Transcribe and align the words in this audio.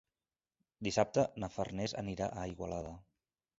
Dissabte 0.87 1.27
na 1.45 1.51
Farners 1.59 1.95
anirà 2.03 2.33
a 2.33 2.49
Igualada. 2.57 2.99